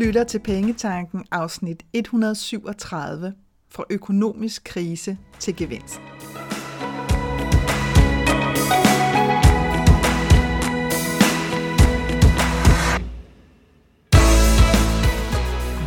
lytter 0.00 0.24
til 0.24 0.38
Pengetanken 0.38 1.24
afsnit 1.30 1.82
137 1.92 3.32
fra 3.70 3.84
økonomisk 3.90 4.64
krise 4.64 5.18
til 5.38 5.56
gevinst. 5.56 6.00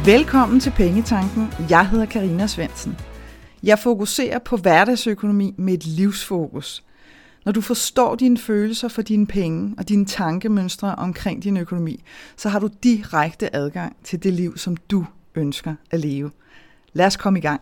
Velkommen 0.06 0.60
til 0.60 0.72
Pengetanken. 0.72 1.48
Jeg 1.70 1.90
hedder 1.90 2.06
Karina 2.06 2.48
Svensen. 2.48 2.98
Jeg 3.64 3.80
fokuserer 3.80 4.40
på 4.40 4.58
hverdagsøkonomi 4.58 5.56
med 5.58 5.74
et 5.74 5.86
livsfokus. 5.86 6.84
Når 7.46 7.52
du 7.52 7.62
forstår 7.62 8.16
dine 8.16 8.38
følelser 8.38 8.88
for 8.88 9.02
dine 9.02 9.28
penge 9.28 9.76
og 9.78 9.90
dine 9.90 10.06
tankemønstre 10.06 10.96
omkring 10.96 11.44
din 11.44 11.58
økonomi, 11.58 12.04
så 12.38 12.50
har 12.50 12.60
du 12.60 12.70
direkte 12.84 13.56
adgang 13.56 13.96
til 14.04 14.24
det 14.24 14.34
liv, 14.34 14.58
som 14.58 14.78
du 14.78 15.06
ønsker 15.36 15.76
at 15.92 16.00
leve. 16.00 16.32
Lad 16.94 17.06
os 17.06 17.18
komme 17.18 17.40
i 17.40 17.42
gang. 17.42 17.62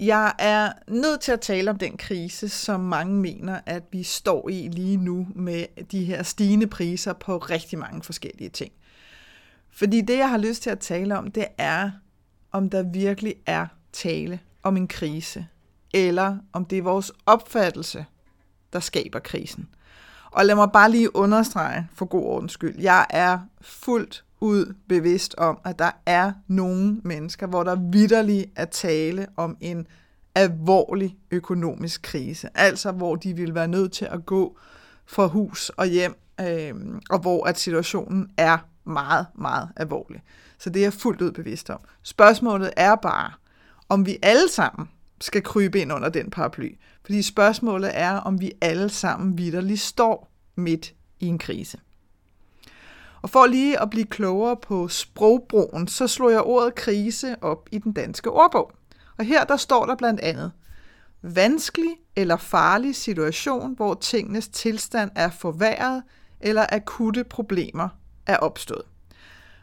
Jeg 0.00 0.32
er 0.38 0.72
nødt 0.88 1.20
til 1.20 1.32
at 1.32 1.40
tale 1.40 1.70
om 1.70 1.78
den 1.78 1.96
krise, 1.96 2.48
som 2.48 2.80
mange 2.80 3.14
mener, 3.14 3.60
at 3.66 3.82
vi 3.92 4.02
står 4.02 4.48
i 4.48 4.68
lige 4.68 4.96
nu 4.96 5.26
med 5.34 5.64
de 5.92 6.04
her 6.04 6.22
stigende 6.22 6.66
priser 6.66 7.12
på 7.12 7.38
rigtig 7.38 7.78
mange 7.78 8.02
forskellige 8.02 8.50
ting. 8.50 8.72
Fordi 9.70 10.00
det, 10.00 10.18
jeg 10.18 10.30
har 10.30 10.38
lyst 10.38 10.62
til 10.62 10.70
at 10.70 10.78
tale 10.78 11.18
om, 11.18 11.30
det 11.30 11.46
er, 11.58 11.90
om 12.52 12.70
der 12.70 12.82
virkelig 12.82 13.34
er 13.46 13.66
tale 13.92 14.40
om 14.62 14.76
en 14.76 14.88
krise, 14.88 15.46
eller 15.94 16.36
om 16.52 16.64
det 16.64 16.78
er 16.78 16.82
vores 16.82 17.12
opfattelse, 17.26 18.04
der 18.72 18.80
skaber 18.80 19.18
krisen. 19.18 19.68
Og 20.30 20.46
lad 20.46 20.54
mig 20.54 20.68
bare 20.72 20.90
lige 20.90 21.16
understrege 21.16 21.88
for 21.94 22.04
god 22.04 22.22
ordens 22.22 22.52
skyld. 22.52 22.80
Jeg 22.80 23.06
er 23.10 23.38
fuldt 23.60 24.24
ud 24.40 24.74
bevidst 24.88 25.34
om, 25.38 25.58
at 25.64 25.78
der 25.78 25.90
er 26.06 26.32
nogle 26.48 27.00
mennesker, 27.04 27.46
hvor 27.46 27.62
der 27.62 27.76
vidderligt 27.92 28.50
er 28.56 28.64
tale 28.64 29.26
om 29.36 29.56
en 29.60 29.86
alvorlig 30.34 31.16
økonomisk 31.30 32.02
krise. 32.02 32.48
Altså 32.54 32.92
hvor 32.92 33.16
de 33.16 33.36
vil 33.36 33.54
være 33.54 33.68
nødt 33.68 33.92
til 33.92 34.04
at 34.04 34.26
gå 34.26 34.58
fra 35.06 35.26
hus 35.26 35.68
og 35.68 35.86
hjem, 35.86 36.16
øh, 36.40 36.74
og 37.10 37.18
hvor 37.18 37.46
at 37.46 37.58
situationen 37.58 38.30
er 38.36 38.58
meget, 38.84 39.26
meget 39.34 39.68
alvorlig. 39.76 40.22
Så 40.58 40.70
det 40.70 40.80
er 40.80 40.84
jeg 40.84 40.92
fuldt 40.92 41.22
ud 41.22 41.32
bevidst 41.32 41.70
om. 41.70 41.80
Spørgsmålet 42.02 42.70
er 42.76 42.94
bare, 42.94 43.32
om 43.88 44.06
vi 44.06 44.18
alle 44.22 44.48
sammen 44.48 44.88
skal 45.20 45.42
krybe 45.42 45.80
ind 45.80 45.92
under 45.92 46.08
den 46.08 46.30
paraply. 46.30 46.78
Fordi 47.04 47.22
spørgsmålet 47.22 47.90
er, 47.94 48.12
om 48.12 48.40
vi 48.40 48.52
alle 48.60 48.88
sammen 48.88 49.38
vidderligt 49.38 49.80
står 49.80 50.32
midt 50.54 50.94
i 51.20 51.26
en 51.26 51.38
krise. 51.38 51.78
Og 53.22 53.30
for 53.30 53.46
lige 53.46 53.82
at 53.82 53.90
blive 53.90 54.06
klogere 54.06 54.56
på 54.56 54.88
sprogbrugen, 54.88 55.88
så 55.88 56.06
slog 56.06 56.32
jeg 56.32 56.42
ordet 56.42 56.74
krise 56.74 57.36
op 57.42 57.68
i 57.72 57.78
den 57.78 57.92
danske 57.92 58.30
ordbog. 58.30 58.72
Og 59.18 59.24
her 59.24 59.44
der 59.44 59.56
står 59.56 59.86
der 59.86 59.96
blandt 59.96 60.20
andet, 60.20 60.52
vanskelig 61.22 61.90
eller 62.16 62.36
farlig 62.36 62.96
situation, 62.96 63.74
hvor 63.76 63.94
tingenes 63.94 64.48
tilstand 64.48 65.10
er 65.14 65.30
forværret 65.30 66.02
eller 66.40 66.66
akutte 66.72 67.24
problemer 67.24 67.88
er 68.26 68.36
opstået. 68.36 68.82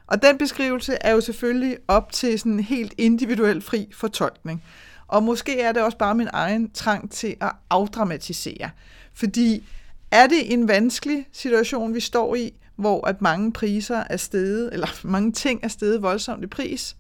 Og 0.08 0.22
den 0.22 0.38
beskrivelse 0.38 0.98
er 1.02 1.12
jo 1.12 1.22
selvfølgelig 1.22 1.78
op 1.88 2.12
til 2.12 2.40
sådan 2.40 2.52
en 2.52 2.60
helt 2.60 2.94
individuel 2.98 3.62
fri 3.62 3.90
fortolkning. 3.94 4.64
Og 5.08 5.24
måske 5.24 5.62
er 5.62 5.72
det 5.72 5.84
også 5.84 5.98
bare 5.98 6.16
min 6.16 6.30
egen 6.34 6.72
trang 6.72 7.12
til 7.12 7.36
at 7.42 7.52
afdramatisere. 7.70 8.70
Fordi 9.14 9.64
er 10.12 10.28
det 10.28 10.54
en 10.54 10.68
vanskelig 10.68 11.28
situation, 11.32 11.94
vi 11.94 12.00
står 12.00 12.36
i, 12.36 12.54
hvor 12.76 13.08
at 13.08 13.22
mange 13.22 13.54
priser 13.54 14.04
er 14.10 14.18
steget, 14.18 14.74
eller 14.74 14.88
mange 15.08 15.32
ting 15.32 15.60
er 15.64 15.68
steget 15.68 16.02
voldsomt 16.02 16.44
i 16.44 16.48
pris? 16.48 16.96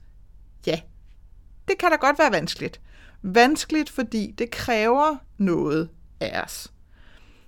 Ja, 0.67 0.79
det 1.67 1.77
kan 1.77 1.91
da 1.91 1.95
godt 1.95 2.19
være 2.19 2.31
vanskeligt. 2.31 2.81
Vanskeligt, 3.21 3.89
fordi 3.89 4.33
det 4.37 4.51
kræver 4.51 5.15
noget 5.37 5.89
af 6.19 6.41
os. 6.41 6.71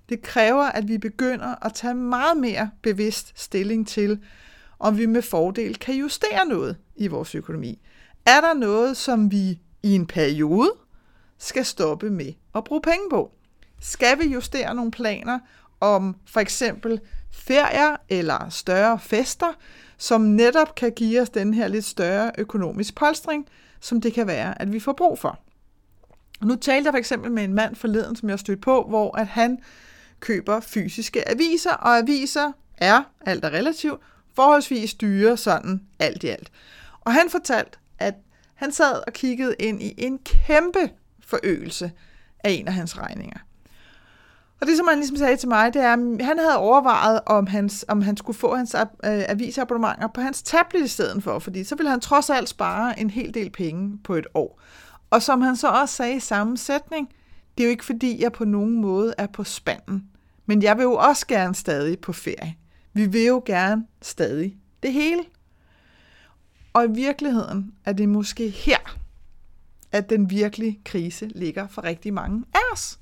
Det 0.10 0.22
kræver, 0.22 0.64
at 0.64 0.88
vi 0.88 0.98
begynder 0.98 1.66
at 1.66 1.74
tage 1.74 1.94
meget 1.94 2.38
mere 2.38 2.70
bevidst 2.82 3.32
stilling 3.36 3.88
til, 3.88 4.20
om 4.80 4.98
vi 4.98 5.06
med 5.06 5.22
fordel 5.22 5.80
kan 5.80 5.96
justere 5.96 6.46
noget 6.46 6.78
i 6.96 7.08
vores 7.08 7.36
økonomi. 7.36 7.82
Er 8.26 8.42
der 8.42 8.54
noget, 8.54 8.98
som 8.98 9.32
vi 9.32 9.60
i 9.86 9.96
en 9.96 10.08
periode 10.08 10.72
skal 11.38 11.66
stoppe 11.66 12.10
med 12.10 12.34
at 12.56 12.64
bruge 12.64 12.82
penge 12.82 13.10
på? 13.10 13.32
Skal 13.82 14.20
vi 14.20 14.28
justere 14.28 14.76
nogle 14.76 14.92
planer 14.92 15.40
om 15.80 16.16
for 16.26 16.40
eksempel 16.40 17.00
ferier 17.32 17.96
eller 18.10 18.50
større 18.50 19.00
fester, 19.00 19.54
som 19.98 20.22
netop 20.22 20.76
kan 20.76 20.92
give 20.92 21.22
os 21.22 21.30
den 21.30 21.54
her 21.54 21.68
lidt 21.68 21.86
større 21.86 22.32
økonomisk 22.38 22.96
polstring, 22.96 23.48
som 23.80 24.02
det 24.02 24.14
kan 24.14 24.28
være, 24.28 24.62
at 24.62 24.74
vi 24.74 24.80
får 24.80 24.94
brug 24.94 25.20
for. 25.20 25.40
Nu 26.42 26.56
talte 26.56 26.88
jeg 26.88 26.94
for 26.94 26.98
eksempel 26.98 27.32
med 27.32 27.44
en 27.44 27.54
mand 27.54 27.76
forleden, 27.76 28.16
som 28.16 28.30
jeg 28.30 28.40
stødte 28.40 28.62
på, 28.62 28.86
hvor 28.90 29.18
at 29.18 29.28
han 29.28 29.58
køber 30.20 30.60
fysiske 30.60 31.30
aviser, 31.30 31.74
og 31.74 31.98
aviser 31.98 32.52
er, 32.78 33.04
alt 33.26 33.46
er 33.46 33.50
relativt, 33.50 34.02
forholdsvis 34.34 34.94
dyre 34.94 35.38
sådan 35.38 35.82
alt 36.00 36.24
i 36.24 36.28
alt. 36.28 36.52
Og 37.02 37.14
han 37.14 37.30
fortalte, 37.30 37.78
at 38.00 38.16
han 38.56 38.72
sad 38.72 39.02
og 39.08 39.14
kiggede 39.14 39.56
ind 39.60 39.82
i 39.82 39.94
en 39.98 40.18
kæmpe 40.18 40.90
forøgelse 41.20 41.92
af 42.44 42.50
en 42.50 42.68
af 42.68 42.74
hans 42.74 42.98
regninger. 42.98 43.40
Og 44.62 44.68
det, 44.68 44.78
som 44.78 44.88
han 44.88 44.98
ligesom 44.98 45.18
sagde 45.18 45.38
til 45.38 45.50
mig, 45.50 45.74
det 45.74 45.82
er, 45.82 45.94
at 45.94 46.26
han 46.26 46.40
havde 46.40 46.58
overvejet, 46.58 47.20
om, 47.26 47.48
hans, 47.48 47.86
om 47.88 48.02
han 48.02 48.18
skulle 48.18 48.38
få 48.38 48.56
hans 48.56 48.76
øh, 48.80 48.86
avisabonnementer 49.04 50.08
på 50.08 50.22
hans 50.22 50.44
tablet 50.44 50.86
i 50.86 50.88
stedet 50.88 51.24
for, 51.24 51.40
fordi 51.40 51.64
så 51.64 51.76
ville 51.76 51.90
han 51.90 52.00
trods 52.00 52.30
alt 52.30 52.50
spare 52.50 53.00
en 53.00 53.10
hel 53.10 53.34
del 53.34 53.50
penge 53.50 53.98
på 54.04 54.16
et 54.16 54.28
år. 54.34 54.62
Og 55.10 55.22
som 55.22 55.42
han 55.42 55.56
så 55.56 55.68
også 55.68 55.96
sagde 55.96 56.16
i 56.16 56.20
samme 56.20 56.58
sætning, 56.58 57.10
det 57.58 57.64
er 57.64 57.68
jo 57.68 57.72
ikke 57.72 57.86
fordi, 57.86 58.24
jeg 58.24 58.32
på 58.32 58.46
nogen 58.46 58.82
måde 58.82 59.14
er 59.18 59.28
på 59.28 59.44
spanden, 59.44 60.04
men 60.46 60.64
jeg 60.64 60.78
vil 60.78 60.84
jo 60.84 60.94
også 60.94 61.28
gerne 61.28 61.56
stadig 61.56 62.00
på 62.00 62.14
ferie. 62.14 62.56
Vi 62.94 63.06
vil 63.06 63.24
jo 63.26 63.44
gerne 63.46 63.86
stadig 64.02 64.58
det 64.84 64.94
hele. 64.94 65.24
Og 66.76 66.86
i 66.86 66.92
virkeligheden 66.92 67.74
er 67.86 67.94
det 67.94 68.10
måske 68.10 68.50
her, 68.50 68.98
at 69.92 70.10
den 70.10 70.30
virkelige 70.30 70.80
krise 70.86 71.26
ligger 71.26 71.68
for 71.68 71.84
rigtig 71.84 72.14
mange 72.14 72.44
af 72.54 72.74
os. 72.74 73.00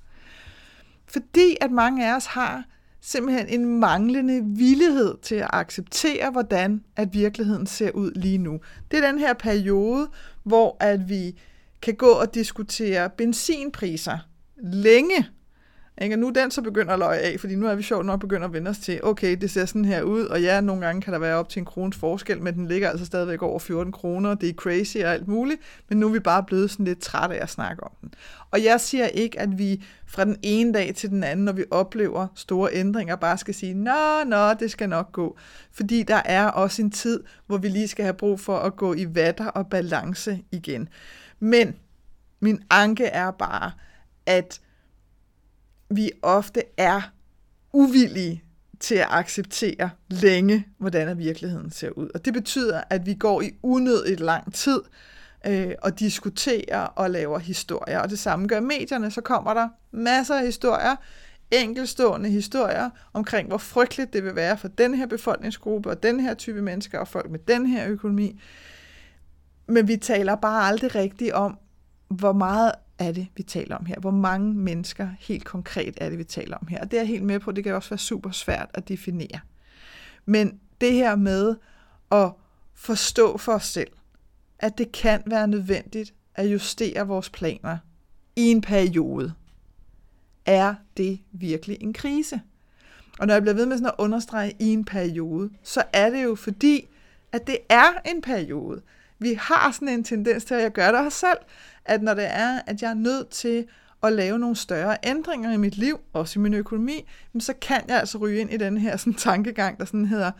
Fordi 1.06 1.58
at 1.62 1.72
mange 1.72 2.10
af 2.10 2.16
os 2.16 2.26
har 2.26 2.64
simpelthen 3.02 3.48
en 3.48 3.80
manglende 3.80 4.42
villighed 4.46 5.18
til 5.22 5.36
at 5.36 5.50
acceptere, 5.54 6.32
hvordan 6.32 6.84
at 6.96 7.14
virkeligheden 7.14 7.68
ser 7.68 7.92
ud 7.92 8.12
lige 8.12 8.38
nu. 8.38 8.60
Det 8.92 9.04
er 9.04 9.12
den 9.12 9.20
her 9.20 9.34
periode, 9.34 10.08
hvor 10.44 10.78
at 10.80 11.10
vi 11.10 11.40
kan 11.82 11.96
gå 11.96 12.10
og 12.10 12.34
diskutere 12.34 13.10
benzinpriser 13.10 14.18
længe, 14.58 15.28
ikke? 16.02 16.16
Og 16.16 16.20
nu 16.20 16.28
er 16.28 16.32
den 16.32 16.52
så 16.52 16.62
begynder 16.62 16.94
at 16.94 17.00
løje 17.00 17.18
af, 17.18 17.40
fordi 17.40 17.56
nu 17.56 17.68
er 17.68 17.76
vi 17.76 17.84
sjovt 17.84 18.06
nok 18.06 18.20
begyndt 18.20 18.46
at 18.46 18.54
vende 18.54 18.70
os 18.70 18.78
til, 18.78 19.00
okay, 19.04 19.38
det 19.42 19.52
ser 19.52 19.66
sådan 19.66 19.86
her 19.86 20.02
ud, 20.02 20.26
og 20.26 20.42
ja, 20.42 20.62
nogle 20.62 20.86
gange 20.86 21.02
kan 21.02 21.14
der 21.14 21.20
være 21.20 21.36
op 21.36 21.50
til 21.50 21.60
en 21.60 21.66
krones 21.66 21.98
forskel, 21.98 22.42
men 22.42 22.54
den 22.54 22.68
ligger 22.68 22.90
altså 22.90 23.06
stadigvæk 23.06 23.42
over 23.42 23.60
14 23.60 23.92
kroner, 23.92 24.34
det 24.34 24.50
er 24.50 24.54
crazy 24.54 24.98
og 24.98 25.14
alt 25.14 25.28
muligt, 25.28 25.62
men 25.90 26.00
nu 26.00 26.08
er 26.08 26.12
vi 26.12 26.20
bare 26.20 26.44
blevet 26.44 26.72
sådan 26.72 26.86
lidt 26.86 27.00
trætte 27.00 27.36
af 27.36 27.44
at 27.44 27.50
snakke 27.50 27.84
om 27.84 27.92
den. 28.02 28.14
Og 28.52 28.64
jeg 28.64 28.82
siger 28.82 29.06
ikke, 29.06 29.40
at 29.40 29.58
vi 29.58 29.84
fra 30.08 30.26
den 30.26 30.38
ene 30.42 30.74
dag 30.74 30.96
til 30.96 31.10
den 31.10 31.24
anden, 31.24 31.46
når 31.46 31.54
vi 31.54 31.64
oplever 31.72 32.28
store 32.36 32.70
ændringer, 32.74 33.16
bare 33.16 33.38
skal 33.38 33.54
sige, 33.54 33.74
nå, 33.74 34.24
nå, 34.26 34.54
det 34.54 34.72
skal 34.72 34.90
nok 34.90 35.12
gå. 35.12 35.38
Fordi 35.72 36.04
der 36.04 36.22
er 36.26 36.48
også 36.48 36.82
en 36.82 36.92
tid, 36.92 37.24
hvor 37.48 37.58
vi 37.58 37.68
lige 37.68 37.88
skal 37.88 38.04
have 38.04 38.14
brug 38.14 38.40
for 38.40 38.58
at 38.58 38.76
gå 38.76 38.94
i 38.94 39.16
vatter 39.16 39.48
og 39.48 39.68
balance 39.68 40.44
igen. 40.52 40.90
Men 41.40 41.76
min 42.40 42.64
anke 42.70 43.06
er 43.06 43.32
bare, 43.32 43.72
at 44.26 44.60
vi 45.90 46.12
ofte 46.22 46.64
er 46.78 47.02
uvillige 47.74 48.44
til 48.80 48.96
at 48.96 49.08
acceptere 49.10 49.90
længe, 50.10 50.68
hvordan 50.78 51.18
virkeligheden 51.18 51.72
ser 51.72 51.90
ud. 51.90 52.10
Og 52.14 52.26
det 52.26 52.34
betyder, 52.34 52.82
at 52.90 53.06
vi 53.06 53.14
går 53.14 53.42
i 53.42 53.52
unødigt 53.64 54.20
lang 54.20 54.54
tid 54.54 54.82
øh, 55.46 55.72
og 55.82 56.00
diskuterer 56.00 56.80
og 56.80 57.12
laver 57.12 57.40
historier. 57.40 58.00
Og 58.00 58.10
det 58.10 58.20
samme 58.20 58.48
gør 58.48 58.60
medierne. 58.60 59.12
Så 59.12 59.22
kommer 59.22 59.54
der 59.54 59.70
masser 59.92 60.36
af 60.36 60.46
historier, 60.46 60.96
enkelstående 61.52 62.30
historier 62.30 62.90
omkring, 63.14 63.48
hvor 63.48 63.58
frygteligt 63.58 64.14
det 64.14 64.24
vil 64.24 64.36
være 64.36 64.58
for 64.58 64.68
den 64.68 64.94
her 64.94 65.06
befolkningsgruppe 65.06 65.90
og 65.90 66.04
den 66.04 66.20
her 66.20 66.34
type 66.34 66.62
mennesker 66.62 67.00
og 67.00 67.08
folk 67.08 67.32
med 67.32 67.40
den 67.40 67.66
her 67.66 67.88
økonomi. 67.88 68.42
Men 69.68 69.88
vi 69.88 69.98
taler 69.98 70.36
bare 70.36 70.68
aldrig 70.68 70.96
rigtigt 70.96 71.34
om, 71.34 71.58
hvor 72.08 72.34
meget 72.34 72.72
er 73.00 73.12
det, 73.12 73.28
vi 73.36 73.44
taler 73.44 73.76
om 73.76 73.86
her? 73.86 74.00
Hvor 74.00 74.12
mange 74.12 74.54
mennesker 74.54 75.10
helt 75.20 75.46
konkret 75.46 75.98
er 76.02 76.10
det, 76.10 76.18
vi 76.18 76.24
taler 76.24 76.58
om 76.58 76.68
her? 76.68 76.82
Og 76.82 76.92
det 76.92 76.98
er 76.98 77.02
jeg 77.02 77.08
helt 77.08 77.24
med 77.24 77.40
på, 77.40 77.52
det 77.52 77.64
kan 77.64 77.76
også 77.76 77.90
være 77.90 77.98
super 77.98 78.32
svært 78.32 78.70
at 78.74 78.88
definere. 78.88 79.40
Men 80.26 80.60
det 80.82 80.94
her 80.94 81.16
med 81.16 81.56
at 82.12 82.32
forstå 82.74 83.38
for 83.38 83.54
os 83.54 83.66
selv, 83.66 83.92
at 84.60 84.78
det 84.78 84.92
kan 84.92 85.24
være 85.26 85.48
nødvendigt 85.48 86.14
at 86.36 86.46
justere 86.46 87.08
vores 87.08 87.30
planer 87.30 87.78
i 88.36 88.42
en 88.42 88.62
periode, 88.62 89.34
er 90.46 90.76
det 90.98 91.20
virkelig 91.32 91.78
en 91.82 91.94
krise? 91.94 92.42
Og 93.20 93.28
når 93.28 93.34
jeg 93.34 93.42
bliver 93.42 93.56
ved 93.56 93.66
med 93.66 93.78
sådan 93.78 93.88
at 93.88 93.96
understrege 93.98 94.54
i 94.60 94.74
en 94.74 94.86
periode, 94.86 95.50
så 95.64 95.84
er 95.94 96.10
det 96.10 96.24
jo 96.24 96.36
fordi, 96.36 96.88
at 97.32 97.48
det 97.48 97.58
er 97.70 97.90
en 98.06 98.22
periode. 98.22 98.82
Vi 99.24 99.34
har 99.34 99.72
sådan 99.72 99.90
en 99.90 100.04
tendens 100.04 100.46
til, 100.46 100.56
at 100.56 100.62
jeg 100.62 100.72
gør 100.72 100.92
det 100.92 101.00
også 101.00 101.18
selv, 101.18 101.38
at 101.86 102.04
når 102.04 102.14
det 102.14 102.26
er, 102.28 102.62
at 102.68 102.82
jeg 102.82 102.90
er 102.90 102.94
nødt 102.94 103.30
til 103.30 103.66
at 104.04 104.14
lave 104.14 104.40
nogle 104.40 104.56
større 104.56 104.98
ændringer 105.04 105.52
i 105.52 105.58
mit 105.58 105.78
liv, 105.78 106.00
også 106.14 106.40
i 106.40 106.42
min 106.42 106.54
økonomi, 106.54 107.10
så 107.40 107.54
kan 107.62 107.82
jeg 107.88 108.00
altså 108.00 108.18
ryge 108.18 108.42
ind 108.42 108.54
i 108.54 108.58
den 108.58 108.78
her 108.78 108.98
sådan, 108.98 109.14
tankegang, 109.14 109.80
der 109.80 109.86
sådan 109.86 110.06
hedder, 110.06 110.32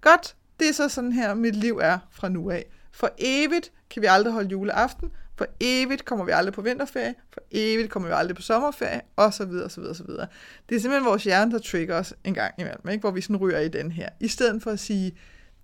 godt, 0.00 0.36
det 0.60 0.68
er 0.68 0.72
så 0.72 0.88
sådan 0.88 1.12
her, 1.12 1.34
mit 1.34 1.56
liv 1.56 1.78
er 1.82 1.98
fra 2.10 2.28
nu 2.28 2.50
af. 2.50 2.64
For 2.92 3.10
evigt 3.18 3.72
kan 3.90 4.02
vi 4.02 4.06
aldrig 4.06 4.32
holde 4.32 4.48
juleaften, 4.48 5.10
for 5.36 5.46
evigt 5.60 6.04
kommer 6.04 6.24
vi 6.24 6.32
aldrig 6.32 6.54
på 6.54 6.62
vinterferie, 6.62 7.14
for 7.32 7.40
evigt 7.50 7.90
kommer 7.90 8.08
vi 8.08 8.14
aldrig 8.16 8.36
på 8.36 8.42
sommerferie, 8.42 9.00
og 9.16 9.34
så 9.34 9.44
videre, 9.44 9.70
så 9.70 9.80
videre, 9.80 9.94
så 9.94 10.04
videre. 10.04 10.26
Det 10.68 10.76
er 10.76 10.80
simpelthen 10.80 11.08
vores 11.08 11.24
hjerne, 11.24 11.52
der 11.52 11.58
trigger 11.58 11.96
os 11.96 12.14
en 12.24 12.34
gang 12.34 12.54
imellem, 12.58 12.88
ikke? 12.88 13.00
hvor 13.00 13.10
vi 13.10 13.20
sådan 13.20 13.36
ryger 13.36 13.60
i 13.60 13.68
den 13.68 13.92
her. 13.92 14.08
I 14.20 14.28
stedet 14.28 14.62
for 14.62 14.70
at 14.70 14.80
sige, 14.80 15.16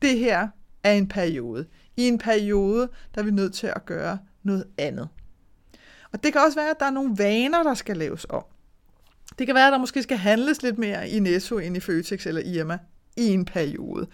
det 0.02 0.18
her 0.18 0.48
er 0.84 0.92
en 0.92 1.08
periode. 1.08 1.66
I 1.96 2.08
en 2.08 2.18
periode, 2.18 2.88
der 3.14 3.20
er 3.20 3.24
vi 3.24 3.30
nødt 3.30 3.54
til 3.54 3.66
at 3.66 3.86
gøre 3.86 4.18
noget 4.42 4.64
andet. 4.78 5.08
Og 6.12 6.24
det 6.24 6.32
kan 6.32 6.40
også 6.40 6.58
være, 6.58 6.70
at 6.70 6.80
der 6.80 6.86
er 6.86 6.90
nogle 6.90 7.14
vaner, 7.18 7.62
der 7.62 7.74
skal 7.74 7.96
laves 7.96 8.26
om. 8.28 8.44
Det 9.38 9.46
kan 9.46 9.54
være, 9.54 9.66
at 9.66 9.72
der 9.72 9.78
måske 9.78 10.02
skal 10.02 10.16
handles 10.16 10.62
lidt 10.62 10.78
mere 10.78 11.08
i 11.08 11.20
Netto 11.20 11.58
end 11.58 11.76
i 11.76 11.80
Føtex 11.80 12.26
eller 12.26 12.42
Irma 12.44 12.78
i 13.16 13.26
en 13.28 13.44
periode. 13.44 14.06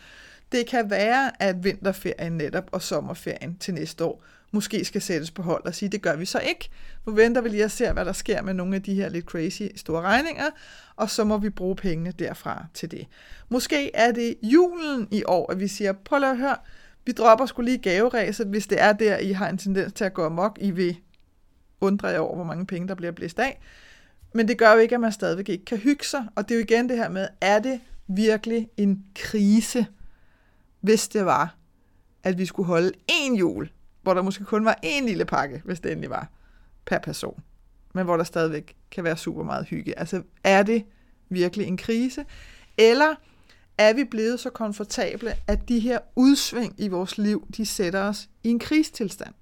Det 0.52 0.66
kan 0.66 0.90
være, 0.90 1.42
at 1.42 1.64
vinterferien 1.64 2.32
netop 2.32 2.68
og 2.72 2.82
sommerferien 2.82 3.58
til 3.58 3.74
næste 3.74 4.04
år 4.04 4.24
måske 4.50 4.84
skal 4.84 5.02
sættes 5.02 5.30
på 5.30 5.42
hold 5.42 5.66
og 5.66 5.74
sige, 5.74 5.88
det 5.88 6.02
gør 6.02 6.16
vi 6.16 6.24
så 6.24 6.38
ikke. 6.38 6.68
Nu 7.06 7.12
venter 7.12 7.40
vi 7.40 7.48
lige 7.48 7.64
og 7.64 7.70
ser, 7.70 7.92
hvad 7.92 8.04
der 8.04 8.12
sker 8.12 8.42
med 8.42 8.54
nogle 8.54 8.76
af 8.76 8.82
de 8.82 8.94
her 8.94 9.08
lidt 9.08 9.24
crazy 9.24 9.62
store 9.76 10.02
regninger, 10.02 10.44
og 10.96 11.10
så 11.10 11.24
må 11.24 11.38
vi 11.38 11.50
bruge 11.50 11.76
pengene 11.76 12.12
derfra 12.18 12.66
til 12.74 12.90
det. 12.90 13.06
Måske 13.48 13.96
er 13.96 14.12
det 14.12 14.34
julen 14.42 15.08
i 15.10 15.22
år, 15.26 15.52
at 15.52 15.60
vi 15.60 15.68
siger, 15.68 15.92
prøv 15.92 16.22
at 16.22 16.38
høre, 16.38 16.56
vi 17.08 17.12
dropper 17.12 17.46
skulle 17.46 17.70
lige 17.70 17.82
gaveræset, 17.82 18.46
hvis 18.46 18.66
det 18.66 18.82
er 18.82 18.92
der, 18.92 19.18
I 19.18 19.32
har 19.32 19.48
en 19.48 19.58
tendens 19.58 19.92
til 19.92 20.04
at 20.04 20.14
gå 20.14 20.24
amok, 20.24 20.58
I 20.60 20.70
vil 20.70 21.00
undre 21.80 22.08
jer 22.08 22.18
over, 22.18 22.34
hvor 22.34 22.44
mange 22.44 22.66
penge, 22.66 22.88
der 22.88 22.94
bliver 22.94 23.12
blæst 23.12 23.38
af. 23.38 23.60
Men 24.34 24.48
det 24.48 24.58
gør 24.58 24.72
jo 24.72 24.78
ikke, 24.78 24.94
at 24.94 25.00
man 25.00 25.12
stadigvæk 25.12 25.48
ikke 25.48 25.64
kan 25.64 25.78
hygge 25.78 26.04
sig. 26.04 26.26
Og 26.34 26.48
det 26.48 26.54
er 26.54 26.58
jo 26.58 26.64
igen 26.64 26.88
det 26.88 26.96
her 26.96 27.08
med, 27.08 27.28
er 27.40 27.58
det 27.58 27.80
virkelig 28.06 28.68
en 28.76 29.04
krise, 29.14 29.86
hvis 30.80 31.08
det 31.08 31.24
var, 31.24 31.56
at 32.22 32.38
vi 32.38 32.46
skulle 32.46 32.66
holde 32.66 32.92
én 33.10 33.38
jul, 33.38 33.70
hvor 34.02 34.14
der 34.14 34.22
måske 34.22 34.44
kun 34.44 34.64
var 34.64 34.78
én 34.84 35.04
lille 35.04 35.24
pakke, 35.24 35.62
hvis 35.64 35.80
det 35.80 35.90
endelig 35.92 36.10
var, 36.10 36.30
per 36.84 36.98
person. 36.98 37.42
Men 37.94 38.04
hvor 38.04 38.16
der 38.16 38.24
stadigvæk 38.24 38.76
kan 38.90 39.04
være 39.04 39.16
super 39.16 39.42
meget 39.42 39.66
hygge. 39.66 39.98
Altså, 39.98 40.22
er 40.44 40.62
det 40.62 40.84
virkelig 41.28 41.66
en 41.66 41.76
krise? 41.76 42.24
Eller 42.78 43.14
er 43.78 43.92
vi 43.92 44.04
blevet 44.04 44.40
så 44.40 44.50
komfortable, 44.50 45.34
at 45.46 45.68
de 45.68 45.80
her 45.80 45.98
udsving 46.16 46.74
i 46.78 46.88
vores 46.88 47.18
liv, 47.18 47.46
de 47.56 47.66
sætter 47.66 48.02
os 48.02 48.28
i 48.42 48.48
en 48.48 48.58
krigstilstand? 48.58 49.34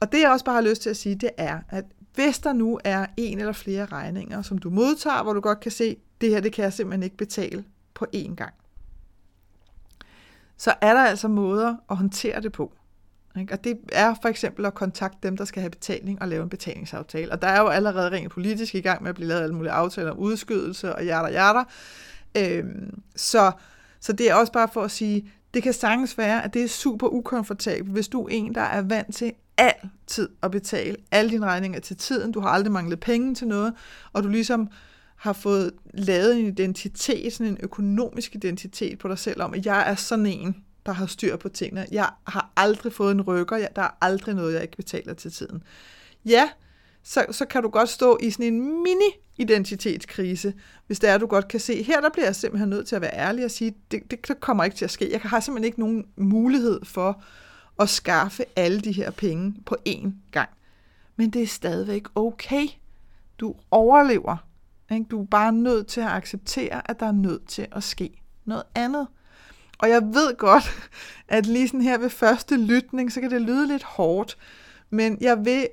Og 0.00 0.12
det 0.12 0.20
jeg 0.20 0.30
også 0.30 0.44
bare 0.44 0.54
har 0.54 0.68
lyst 0.68 0.82
til 0.82 0.90
at 0.90 0.96
sige, 0.96 1.14
det 1.14 1.30
er, 1.36 1.60
at 1.68 1.84
hvis 2.14 2.38
der 2.38 2.52
nu 2.52 2.80
er 2.84 3.06
en 3.16 3.38
eller 3.38 3.52
flere 3.52 3.86
regninger, 3.86 4.42
som 4.42 4.58
du 4.58 4.70
modtager, 4.70 5.22
hvor 5.22 5.32
du 5.32 5.40
godt 5.40 5.60
kan 5.60 5.72
se, 5.72 5.96
det 6.20 6.30
her 6.30 6.40
det 6.40 6.52
kan 6.52 6.64
jeg 6.64 6.72
simpelthen 6.72 7.02
ikke 7.02 7.16
betale 7.16 7.64
på 7.94 8.06
én 8.16 8.34
gang, 8.34 8.54
så 10.56 10.74
er 10.80 10.94
der 10.94 11.00
altså 11.00 11.28
måder 11.28 11.76
at 11.90 11.96
håndtere 11.96 12.40
det 12.40 12.52
på. 12.52 12.72
Og 13.50 13.64
det 13.64 13.78
er 13.92 14.14
for 14.22 14.28
eksempel 14.28 14.66
at 14.66 14.74
kontakte 14.74 15.18
dem, 15.22 15.36
der 15.36 15.44
skal 15.44 15.60
have 15.60 15.70
betaling 15.70 16.22
og 16.22 16.28
lave 16.28 16.42
en 16.42 16.48
betalingsaftale. 16.48 17.32
Og 17.32 17.42
der 17.42 17.48
er 17.48 17.60
jo 17.60 17.68
allerede 17.68 18.10
rent 18.10 18.32
politisk 18.32 18.74
i 18.74 18.80
gang 18.80 19.02
med 19.02 19.08
at 19.08 19.14
blive 19.14 19.28
lavet 19.28 19.42
alle 19.42 19.54
mulige 19.54 19.72
aftaler 19.72 20.10
om 20.10 20.18
udskydelse 20.18 20.94
og 20.94 21.02
hjerter 21.02 21.30
hjerter. 21.30 21.64
Øhm, 22.36 23.02
så, 23.16 23.52
så 24.00 24.12
det 24.12 24.30
er 24.30 24.34
også 24.34 24.52
bare 24.52 24.68
for 24.72 24.82
at 24.82 24.90
sige, 24.90 25.30
det 25.54 25.62
kan 25.62 25.72
sagtens 25.72 26.18
være, 26.18 26.44
at 26.44 26.54
det 26.54 26.62
er 26.62 26.68
super 26.68 27.08
ukomfortabelt, 27.08 27.92
hvis 27.92 28.08
du 28.08 28.24
er 28.24 28.28
en, 28.30 28.54
der 28.54 28.60
er 28.60 28.82
vant 28.82 29.14
til 29.14 29.32
altid 29.56 30.28
at 30.42 30.50
betale 30.50 30.96
alle 31.10 31.30
dine 31.30 31.46
regninger 31.46 31.80
til 31.80 31.96
tiden. 31.96 32.32
Du 32.32 32.40
har 32.40 32.48
aldrig 32.48 32.72
manglet 32.72 33.00
penge 33.00 33.34
til 33.34 33.48
noget, 33.48 33.74
og 34.12 34.22
du 34.22 34.28
ligesom 34.28 34.68
har 35.16 35.32
fået 35.32 35.72
lavet 35.94 36.40
en 36.40 36.46
identitet, 36.46 37.32
sådan 37.32 37.52
en 37.52 37.58
økonomisk 37.60 38.34
identitet 38.34 38.98
på 38.98 39.08
dig 39.08 39.18
selv 39.18 39.42
om, 39.42 39.54
at 39.54 39.66
jeg 39.66 39.90
er 39.90 39.94
sådan 39.94 40.26
en, 40.26 40.56
der 40.86 40.92
har 40.92 41.06
styr 41.06 41.36
på 41.36 41.48
tingene. 41.48 41.86
Jeg 41.92 42.08
har 42.26 42.52
aldrig 42.56 42.92
fået 42.92 43.12
en 43.12 43.22
rykker, 43.22 43.68
der 43.76 43.82
er 43.82 43.96
aldrig 44.00 44.34
noget, 44.34 44.54
jeg 44.54 44.62
ikke 44.62 44.76
betaler 44.76 45.14
til 45.14 45.32
tiden. 45.32 45.62
Ja, 46.24 46.48
så, 47.04 47.26
så 47.30 47.44
kan 47.44 47.62
du 47.62 47.68
godt 47.68 47.88
stå 47.88 48.18
i 48.22 48.30
sådan 48.30 48.46
en 48.46 48.82
mini-identitetskrise, 48.82 50.54
hvis 50.86 50.98
det 50.98 51.10
er, 51.10 51.18
du 51.18 51.26
godt 51.26 51.48
kan 51.48 51.60
se, 51.60 51.82
her 51.82 52.00
der 52.00 52.08
bliver 52.10 52.26
jeg 52.26 52.36
simpelthen 52.36 52.68
nødt 52.68 52.88
til 52.88 52.96
at 52.96 53.02
være 53.02 53.14
ærlig 53.14 53.44
og 53.44 53.50
sige, 53.50 53.74
det, 53.90 54.10
det, 54.10 54.28
det 54.28 54.40
kommer 54.40 54.64
ikke 54.64 54.76
til 54.76 54.84
at 54.84 54.90
ske. 54.90 55.12
Jeg 55.12 55.20
har 55.20 55.40
simpelthen 55.40 55.64
ikke 55.64 55.80
nogen 55.80 56.06
mulighed 56.16 56.84
for 56.84 57.22
at 57.80 57.88
skaffe 57.88 58.44
alle 58.56 58.80
de 58.80 58.92
her 58.92 59.10
penge 59.10 59.54
på 59.66 59.76
én 59.88 60.08
gang. 60.32 60.48
Men 61.16 61.30
det 61.30 61.42
er 61.42 61.46
stadigvæk 61.46 62.02
okay. 62.14 62.66
Du 63.38 63.54
overlever. 63.70 64.36
Ikke? 64.90 65.04
Du 65.10 65.22
er 65.22 65.26
bare 65.26 65.52
nødt 65.52 65.86
til 65.86 66.00
at 66.00 66.10
acceptere, 66.10 66.90
at 66.90 67.00
der 67.00 67.06
er 67.06 67.12
nødt 67.12 67.48
til 67.48 67.66
at 67.72 67.82
ske 67.82 68.22
noget 68.44 68.64
andet. 68.74 69.06
Og 69.78 69.88
jeg 69.88 70.02
ved 70.02 70.36
godt, 70.36 70.90
at 71.28 71.46
lige 71.46 71.68
sådan 71.68 71.80
her 71.80 71.98
ved 71.98 72.10
første 72.10 72.56
lytning, 72.56 73.12
så 73.12 73.20
kan 73.20 73.30
det 73.30 73.42
lyde 73.42 73.68
lidt 73.68 73.82
hårdt, 73.82 74.38
men 74.90 75.18
jeg 75.20 75.44
vil 75.44 75.68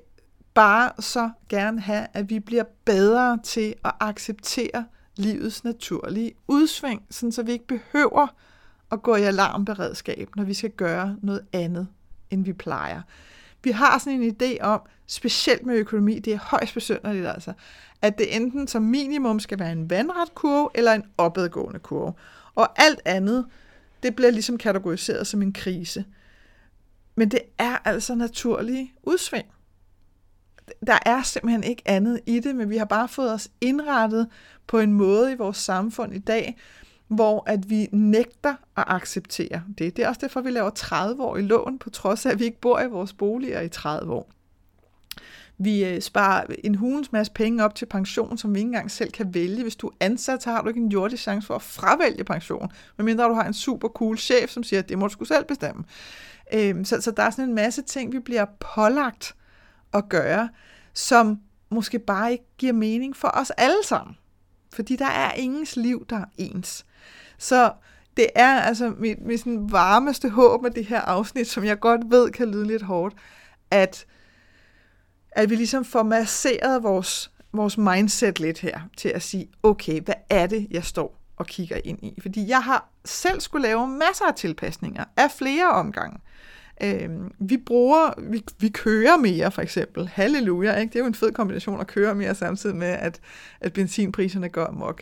bare 0.54 0.92
så 1.00 1.30
gerne 1.50 1.82
have, 1.82 2.08
at 2.14 2.30
vi 2.30 2.40
bliver 2.40 2.64
bedre 2.86 3.40
til 3.44 3.76
at 3.86 3.92
acceptere 4.00 4.86
livets 5.16 5.64
naturlige 5.64 6.34
udsving, 6.48 7.04
sådan 7.10 7.32
så 7.32 7.44
vi 7.44 7.52
ikke 7.52 7.68
behøver 7.68 8.28
at 8.92 9.02
gå 9.02 9.16
i 9.16 9.22
alarmberedskab, 9.22 10.30
når 10.36 10.44
vi 10.44 10.54
skal 10.54 10.70
gøre 10.70 11.18
noget 11.22 11.46
andet, 11.54 11.88
end 12.30 12.46
vi 12.46 12.54
plejer. 12.54 13.02
Vi 13.64 13.72
har 13.72 14.00
sådan 14.00 14.22
en 14.22 14.36
idé 14.42 14.62
om, 14.62 14.82
specielt 15.08 15.66
med 15.66 15.76
økonomi, 15.76 16.20
det 16.20 16.34
er 16.34 16.40
højst 16.42 16.74
besynderligt 16.74 17.28
altså, 17.28 17.54
at 18.02 18.18
det 18.18 18.36
enten 18.36 18.68
som 18.68 18.84
minimum 18.84 19.40
skal 19.40 19.60
være 19.60 19.72
en 19.72 19.90
vandret 19.90 20.36
kurve 20.36 20.70
eller 20.76 20.94
en 20.94 21.04
opadgående 21.18 21.80
kurve. 21.80 22.14
Og 22.56 22.82
alt 22.82 23.02
andet, 23.06 23.46
det 24.04 24.16
bliver 24.16 24.32
ligesom 24.32 24.58
kategoriseret 24.58 25.28
som 25.28 25.42
en 25.42 25.54
krise. 25.54 26.06
Men 27.16 27.32
det 27.32 27.40
er 27.58 27.78
altså 27.86 28.16
naturlige 28.16 28.94
udsving. 29.04 29.46
Der 30.88 31.00
er 31.06 31.24
simpelthen 31.24 31.64
ikke 31.64 31.82
andet 31.86 32.20
i 32.26 32.40
det, 32.40 32.56
men 32.56 32.70
vi 32.70 32.78
har 32.78 32.86
bare 32.86 33.08
fået 33.08 33.34
os 33.34 33.50
indrettet 33.62 34.28
på 34.68 34.80
en 34.80 34.94
måde 34.94 35.32
i 35.32 35.36
vores 35.36 35.58
samfund 35.58 36.14
i 36.14 36.20
dag, 36.20 36.58
hvor 37.08 37.44
at 37.48 37.70
vi 37.70 37.90
nægter 37.92 38.56
at 38.78 38.84
acceptere 38.88 39.64
det. 39.78 39.98
Det 39.98 40.06
er 40.06 40.10
også 40.10 40.22
derfor, 40.22 40.42
vi 40.42 40.50
laver 40.50 40.70
30 40.70 41.24
år 41.24 41.38
i 41.38 41.42
lån, 41.42 41.80
på 41.80 41.90
trods 41.90 42.26
af, 42.26 42.32
at 42.32 42.40
vi 42.40 42.44
ikke 42.44 42.62
bor 42.62 42.80
i 42.80 42.88
vores 42.88 43.14
boliger 43.14 43.62
i 43.62 43.70
30 43.70 44.14
år. 44.14 44.32
Vi 45.58 45.86
øh, 45.86 46.02
sparer 46.02 46.46
en 46.64 46.76
hulens 46.76 47.12
masse 47.12 47.34
penge 47.34 47.64
op 47.64 47.76
til 47.76 47.86
pension, 47.86 48.38
som 48.38 48.56
vi 48.56 48.60
ikke 48.60 48.68
engang 48.68 48.92
selv 48.92 49.12
kan 49.12 49.34
vælge. 49.34 49.62
Hvis 49.62 49.76
du 49.76 49.88
er 49.88 49.92
ansat, 50.00 50.44
så 50.44 50.50
har 50.50 50.62
du 50.62 50.68
ikke 50.68 50.80
en 50.80 50.92
jordisk 50.92 51.24
chance 51.24 51.48
for 51.48 51.56
at 51.56 51.62
fravælge 51.62 52.24
pension, 52.24 52.72
medmindre 52.98 53.24
du 53.24 53.34
har 53.34 53.44
en 53.44 53.54
super 53.54 53.88
cool 53.88 54.18
chef, 54.18 54.50
som 54.50 54.64
siger, 54.64 54.80
at 54.80 54.90
det 54.90 54.98
må 54.98 55.08
du 55.08 55.26
selv 55.26 55.46
bestemme. 55.46 55.84
Øhm, 56.54 56.86
så, 56.86 57.02
så 57.02 57.12
der 57.12 57.24
er 57.24 57.30
sådan 57.30 57.50
en 57.50 57.56
masse 57.56 57.82
ting, 57.82 58.14
vi 58.14 58.20
bliver 58.20 58.46
pålagt 58.76 59.36
at 59.94 60.10
gøre, 60.10 60.50
som 60.94 61.40
måske 61.70 62.00
bare 62.00 62.32
ikke 62.32 62.46
giver 62.58 62.74
mening 62.74 63.16
for 63.16 63.32
os 63.34 63.50
alle 63.50 63.84
sammen. 63.86 64.18
Fordi 64.74 64.96
der 64.96 65.06
er 65.10 65.32
ingens 65.34 65.76
liv, 65.76 66.06
der 66.10 66.16
er 66.16 66.26
ens. 66.38 66.86
Så 67.38 67.74
det 68.18 68.28
er 68.36 68.62
altså 68.62 68.94
mit, 68.98 69.22
mit 69.22 69.40
sådan 69.40 69.72
varmeste 69.72 70.30
håb 70.30 70.62
med 70.62 70.72
det 70.72 70.86
her 70.86 71.02
afsnit, 71.02 71.48
som 71.48 71.64
jeg 71.64 71.80
godt 71.80 72.02
ved 72.10 72.32
kan 72.32 72.52
lyde 72.52 72.68
lidt 72.68 72.82
hårdt, 72.82 73.16
at 73.72 74.06
at 75.32 75.50
vi 75.50 75.56
ligesom 75.56 75.86
får 75.86 76.04
masseret 76.04 76.84
vores, 76.84 77.32
vores 77.54 77.78
mindset 77.78 78.40
lidt 78.40 78.60
her 78.60 78.80
til 78.98 79.10
at 79.10 79.22
sige, 79.22 79.50
okay, 79.64 80.02
hvad 80.02 80.16
er 80.30 80.48
det, 80.48 80.68
jeg 80.72 80.84
står 80.84 81.18
og 81.38 81.46
kigger 81.46 81.78
ind 81.84 82.04
i? 82.04 82.20
Fordi 82.22 82.48
jeg 82.48 82.64
har 82.64 82.90
selv 83.06 83.40
skulle 83.40 83.68
lave 83.68 83.88
masser 83.88 84.26
af 84.26 84.36
tilpasninger 84.36 85.04
af 85.18 85.32
flere 85.32 85.72
omgange. 85.72 86.20
Øh, 86.84 87.10
vi 87.40 87.58
bruger, 87.58 88.14
vi, 88.32 88.44
vi 88.60 88.70
kører 88.70 89.18
mere 89.18 89.52
for 89.52 89.62
eksempel. 89.62 90.08
Halleluja, 90.08 90.76
ikke? 90.76 90.94
det 90.94 90.96
er 90.96 91.04
jo 91.04 91.08
en 91.08 91.16
fed 91.16 91.32
kombination 91.32 91.80
at 91.80 91.88
køre 91.88 92.16
mere 92.16 92.36
samtidig 92.36 92.76
med, 92.76 92.88
at, 92.88 93.20
at 93.62 93.74
benzinpriserne 93.74 94.50
går 94.50 94.66
amok. 94.66 95.02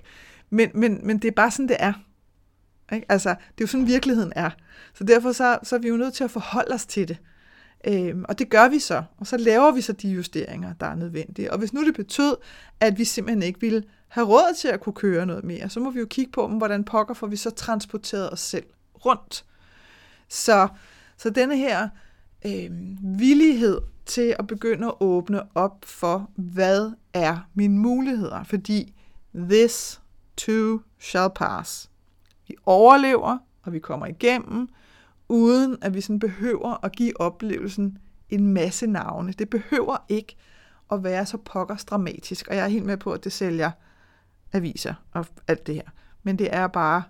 Men, 0.49 0.69
men, 0.73 0.99
men 1.03 1.17
det 1.17 1.27
er 1.27 1.31
bare 1.31 1.51
sådan, 1.51 1.67
det 1.67 1.77
er. 1.79 1.93
Ikke? 2.93 3.05
Altså, 3.09 3.29
det 3.29 3.35
er 3.35 3.61
jo 3.61 3.67
sådan, 3.67 3.87
virkeligheden 3.87 4.33
er. 4.35 4.49
Så 4.93 5.03
derfor 5.03 5.31
så, 5.31 5.59
så 5.63 5.75
er 5.75 5.79
vi 5.79 5.87
jo 5.87 5.97
nødt 5.97 6.13
til 6.13 6.23
at 6.23 6.31
forholde 6.31 6.73
os 6.73 6.85
til 6.85 7.07
det. 7.07 7.17
Øhm, 7.87 8.25
og 8.29 8.39
det 8.39 8.49
gør 8.49 8.69
vi 8.69 8.79
så, 8.79 9.03
og 9.17 9.27
så 9.27 9.37
laver 9.37 9.71
vi 9.71 9.81
så 9.81 9.93
de 9.93 10.09
justeringer, 10.09 10.73
der 10.73 10.85
er 10.85 10.95
nødvendige. 10.95 11.51
Og 11.51 11.59
hvis 11.59 11.73
nu 11.73 11.85
det 11.85 11.95
betød, 11.95 12.35
at 12.79 12.97
vi 12.97 13.03
simpelthen 13.03 13.43
ikke 13.43 13.61
ville 13.61 13.83
have 14.07 14.27
råd 14.27 14.55
til 14.57 14.67
at 14.67 14.81
kunne 14.81 14.93
køre 14.93 15.25
noget 15.25 15.43
mere, 15.43 15.69
så 15.69 15.79
må 15.79 15.91
vi 15.91 15.99
jo 15.99 16.05
kigge 16.05 16.31
på, 16.31 16.47
hvordan 16.47 16.83
pokker 16.83 17.13
får 17.13 17.27
vi 17.27 17.35
så 17.35 17.49
transporteret 17.49 18.33
os 18.33 18.39
selv 18.39 18.65
rundt. 19.05 19.45
Så, 20.29 20.67
så 21.19 21.29
denne 21.29 21.57
her 21.57 21.89
øh, 22.45 22.69
villighed 23.19 23.81
til 24.05 24.35
at 24.39 24.47
begynde 24.47 24.87
at 24.87 24.93
åbne 24.99 25.41
op 25.55 25.85
for, 25.85 26.29
hvad 26.35 26.91
er 27.13 27.49
mine 27.53 27.77
muligheder? 27.77 28.43
Fordi 28.43 28.93
this 29.33 30.01
too 30.37 30.79
shall 30.99 31.29
pass. 31.35 31.89
Vi 32.47 32.55
overlever, 32.65 33.37
og 33.63 33.73
vi 33.73 33.79
kommer 33.79 34.05
igennem, 34.05 34.69
uden 35.29 35.77
at 35.81 35.93
vi 35.93 36.01
sådan 36.01 36.19
behøver 36.19 36.85
at 36.85 36.91
give 36.91 37.21
oplevelsen 37.21 37.97
en 38.29 38.47
masse 38.47 38.87
navne. 38.87 39.31
Det 39.31 39.49
behøver 39.49 39.97
ikke 40.09 40.35
at 40.91 41.03
være 41.03 41.25
så 41.25 41.37
pokkers 41.37 41.85
dramatisk, 41.85 42.47
og 42.47 42.55
jeg 42.55 42.63
er 42.63 42.69
helt 42.69 42.85
med 42.85 42.97
på, 42.97 43.11
at 43.11 43.23
det 43.23 43.31
sælger 43.31 43.71
aviser 44.53 44.93
og 45.11 45.25
alt 45.47 45.67
det 45.67 45.75
her. 45.75 45.89
Men 46.23 46.39
det 46.39 46.55
er 46.55 46.67
bare, 46.67 47.03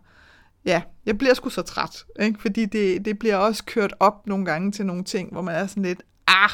ja, 0.70 0.82
jeg 1.06 1.18
bliver 1.18 1.34
sgu 1.34 1.50
så 1.50 1.62
træt, 1.62 2.06
ikke? 2.20 2.42
fordi 2.42 2.66
det, 2.66 3.06
det 3.06 3.20
bliver 3.20 3.36
også 3.36 3.64
kørt 3.66 3.94
op 4.00 4.28
nogle 4.28 4.46
gange 4.46 4.72
til 4.72 4.86
nogle 4.86 5.04
ting, 5.04 5.32
hvor 5.32 5.42
man 5.42 5.56
er 5.56 5.68
sådan 5.68 5.84
lidt, 5.84 6.04
ah, 6.28 6.50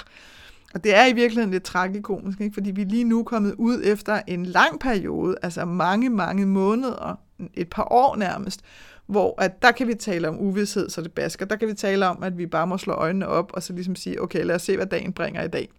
og 0.74 0.84
det 0.84 0.96
er 0.96 1.06
i 1.06 1.14
virkeligheden 1.14 1.52
lidt 1.52 1.64
tragikomisk, 1.64 2.42
ikke? 2.42 2.54
fordi 2.54 2.72
vi 2.72 2.82
er 2.82 2.86
lige 2.86 3.04
nu 3.04 3.24
kommet 3.24 3.54
ud 3.58 3.82
efter 3.84 4.22
en 4.28 4.46
lang 4.46 4.80
periode, 4.80 5.36
altså 5.42 5.66
mange, 5.66 6.10
mange 6.10 6.46
måneder, 6.46 7.20
et 7.54 7.70
par 7.70 7.88
år 7.92 8.16
nærmest, 8.16 8.62
hvor 9.06 9.42
at 9.42 9.62
der 9.62 9.72
kan 9.72 9.88
vi 9.88 9.94
tale 9.94 10.30
om 10.30 10.40
uvidshed, 10.40 10.90
så 10.90 11.02
det 11.02 11.12
basker. 11.12 11.46
Der 11.46 11.56
kan 11.56 11.68
vi 11.68 11.74
tale 11.74 12.08
om, 12.08 12.24
at 12.24 12.38
vi 12.38 12.46
bare 12.46 12.68
må 12.68 12.78
slå 12.78 12.94
øjnene 12.94 13.28
op, 13.28 13.52
og 13.54 13.64
så 13.64 13.74
ligesom 13.74 13.96
sige, 13.96 14.22
okay, 14.22 14.46
lad 14.46 14.56
os 14.56 14.62
se, 14.62 14.76
hvad 14.76 14.86
dagen 14.86 15.14
bringer 15.14 15.44
i 15.44 15.48
dag. 15.48 15.70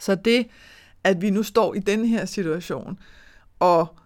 Så 0.00 0.14
det, 0.14 0.46
at 1.04 1.22
vi 1.22 1.30
nu 1.30 1.42
står 1.42 1.74
i 1.74 1.78
den 1.78 2.04
her 2.04 2.24
situation, 2.24 2.98
og 3.58 3.96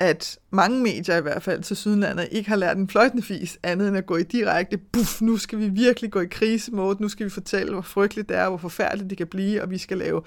at 0.00 0.38
mange 0.50 0.82
medier 0.82 1.16
i 1.16 1.20
hvert 1.20 1.42
fald 1.42 1.62
til 1.62 1.76
Sydlandet 1.76 2.28
ikke 2.30 2.48
har 2.48 2.56
lært 2.56 2.76
en 2.76 2.88
fløjtende 2.88 3.22
fis 3.22 3.58
andet 3.62 3.88
end 3.88 3.96
at 3.96 4.06
gå 4.06 4.16
i 4.16 4.22
direkte, 4.22 4.76
buff, 4.76 5.20
nu 5.20 5.36
skal 5.36 5.58
vi 5.58 5.68
virkelig 5.68 6.10
gå 6.10 6.20
i 6.20 6.26
krisemode, 6.26 7.02
nu 7.02 7.08
skal 7.08 7.24
vi 7.24 7.30
fortælle, 7.30 7.72
hvor 7.72 7.82
frygteligt 7.82 8.28
det 8.28 8.36
er, 8.36 8.48
hvor 8.48 8.58
forfærdeligt 8.58 9.10
det 9.10 9.18
kan 9.18 9.26
blive, 9.26 9.62
og 9.62 9.70
vi 9.70 9.78
skal 9.78 9.98
lave 9.98 10.22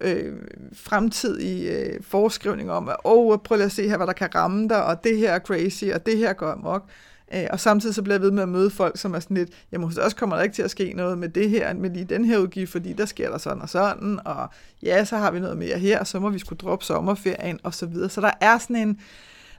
øh, 0.00 0.32
fremtidige 0.72 1.70
øh, 1.70 2.02
forskrivninger 2.02 2.72
om, 2.72 2.88
at 2.88 2.96
oh, 3.04 3.38
prøv 3.44 3.56
lige 3.56 3.64
at 3.64 3.72
se 3.72 3.88
her, 3.88 3.96
hvad 3.96 4.06
der 4.06 4.12
kan 4.12 4.34
ramme 4.34 4.68
dig, 4.68 4.84
og 4.84 5.04
det 5.04 5.18
her 5.18 5.32
er 5.32 5.38
crazy, 5.38 5.84
og 5.84 6.06
det 6.06 6.18
her 6.18 6.32
går 6.32 6.46
amok. 6.46 6.82
Øh, 6.88 7.15
Øh, 7.34 7.46
og 7.50 7.60
samtidig 7.60 7.94
så 7.94 8.02
bliver 8.02 8.14
jeg 8.14 8.22
ved 8.22 8.30
med 8.30 8.42
at 8.42 8.48
møde 8.48 8.70
folk, 8.70 8.98
som 8.98 9.14
er 9.14 9.20
sådan 9.20 9.36
lidt, 9.36 9.50
jamen 9.72 9.86
hos 9.86 9.98
os 9.98 10.14
kommer 10.14 10.36
der 10.36 10.42
ikke 10.42 10.54
til 10.54 10.62
at 10.62 10.70
ske 10.70 10.92
noget 10.92 11.18
med 11.18 11.28
det 11.28 11.50
her, 11.50 11.74
med 11.74 11.90
lige 11.90 12.04
den 12.04 12.24
her 12.24 12.38
udgift, 12.38 12.72
fordi 12.72 12.92
der 12.92 13.06
sker 13.06 13.30
der 13.30 13.38
sådan 13.38 13.62
og 13.62 13.68
sådan, 13.68 14.20
og 14.24 14.48
ja, 14.82 15.04
så 15.04 15.16
har 15.16 15.30
vi 15.30 15.40
noget 15.40 15.58
mere 15.58 15.78
her, 15.78 15.98
og 15.98 16.06
så 16.06 16.20
må 16.20 16.30
vi 16.30 16.38
skulle 16.38 16.58
droppe 16.58 16.84
sommerferien, 16.84 17.60
og 17.62 17.74
så 17.74 17.86
videre. 17.86 18.10
Så 18.10 18.20
der 18.20 18.30
er 18.40 18.58
sådan 18.58 18.76
en, 18.76 19.00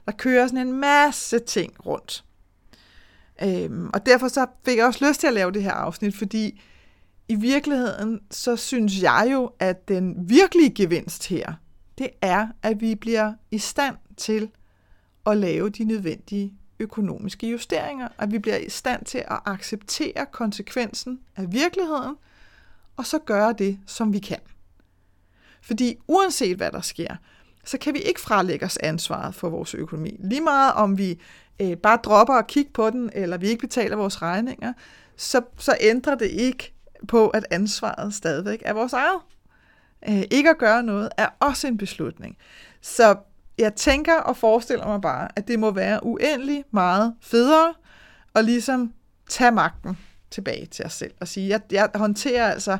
der 0.06 0.12
kører 0.12 0.46
sådan 0.46 0.68
en 0.68 0.80
masse 0.80 1.38
ting 1.38 1.86
rundt. 1.86 2.24
Øhm, 3.42 3.90
og 3.94 4.06
derfor 4.06 4.28
så 4.28 4.46
fik 4.64 4.76
jeg 4.76 4.86
også 4.86 5.08
lyst 5.08 5.20
til 5.20 5.26
at 5.26 5.34
lave 5.34 5.52
det 5.52 5.62
her 5.62 5.72
afsnit, 5.72 6.16
fordi 6.16 6.60
i 7.28 7.34
virkeligheden, 7.34 8.20
så 8.30 8.56
synes 8.56 9.02
jeg 9.02 9.28
jo, 9.32 9.50
at 9.58 9.88
den 9.88 10.14
virkelige 10.28 10.70
gevinst 10.74 11.28
her, 11.28 11.52
det 11.98 12.08
er, 12.22 12.48
at 12.62 12.80
vi 12.80 12.94
bliver 12.94 13.32
i 13.50 13.58
stand 13.58 13.96
til 14.16 14.50
at 15.26 15.36
lave 15.36 15.70
de 15.70 15.84
nødvendige 15.84 16.52
økonomiske 16.80 17.50
justeringer, 17.50 18.08
at 18.18 18.32
vi 18.32 18.38
bliver 18.38 18.56
i 18.56 18.70
stand 18.70 19.04
til 19.04 19.18
at 19.18 19.38
acceptere 19.44 20.26
konsekvensen 20.32 21.20
af 21.36 21.52
virkeligheden, 21.52 22.16
og 22.96 23.06
så 23.06 23.18
gøre 23.18 23.52
det, 23.52 23.78
som 23.86 24.12
vi 24.12 24.18
kan. 24.18 24.40
Fordi 25.62 25.96
uanset 26.06 26.56
hvad 26.56 26.72
der 26.72 26.80
sker, 26.80 27.16
så 27.64 27.78
kan 27.78 27.94
vi 27.94 27.98
ikke 27.98 28.20
frelægge 28.20 28.66
os 28.66 28.76
ansvaret 28.76 29.34
for 29.34 29.48
vores 29.48 29.74
økonomi. 29.74 30.16
Lige 30.20 30.40
meget 30.40 30.72
om 30.72 30.98
vi 30.98 31.20
øh, 31.60 31.76
bare 31.76 31.98
dropper 32.04 32.34
at 32.34 32.46
kigge 32.46 32.70
på 32.72 32.90
den, 32.90 33.10
eller 33.12 33.36
vi 33.36 33.48
ikke 33.48 33.60
betaler 33.60 33.96
vores 33.96 34.22
regninger, 34.22 34.72
så, 35.16 35.42
så 35.58 35.76
ændrer 35.80 36.14
det 36.14 36.26
ikke 36.30 36.74
på, 37.08 37.28
at 37.28 37.46
ansvaret 37.50 38.14
stadigvæk 38.14 38.62
er 38.64 38.72
vores 38.72 38.92
eget. 38.92 39.20
Øh, 40.08 40.22
ikke 40.30 40.50
at 40.50 40.58
gøre 40.58 40.82
noget 40.82 41.08
er 41.16 41.28
også 41.40 41.66
en 41.66 41.78
beslutning. 41.78 42.36
Så 42.80 43.16
jeg 43.58 43.74
tænker 43.74 44.14
og 44.14 44.36
forestiller 44.36 44.86
mig 44.86 45.00
bare, 45.00 45.28
at 45.36 45.48
det 45.48 45.58
må 45.58 45.70
være 45.70 46.06
uendelig 46.06 46.64
meget 46.70 47.14
federe 47.20 47.74
at 48.34 48.44
ligesom 48.44 48.92
tage 49.28 49.50
magten 49.50 49.98
tilbage 50.30 50.66
til 50.66 50.84
os 50.84 50.92
selv 50.92 51.12
og 51.20 51.28
sige, 51.28 51.48
jeg, 51.48 51.60
jeg 51.70 51.90
håndterer 51.94 52.50
altså 52.50 52.78